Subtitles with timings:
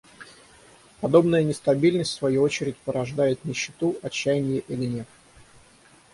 [0.99, 5.05] Подобная нестабильность, в свою очередь, порождает нищету, отчаяние и гнев.